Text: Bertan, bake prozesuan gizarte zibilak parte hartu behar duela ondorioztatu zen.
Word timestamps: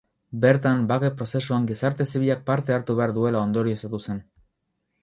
Bertan, 0.45 0.79
bake 0.91 1.11
prozesuan 1.19 1.67
gizarte 1.73 2.09
zibilak 2.09 2.43
parte 2.51 2.77
hartu 2.79 2.97
behar 3.03 3.17
duela 3.21 3.45
ondorioztatu 3.51 4.03
zen. 4.09 4.29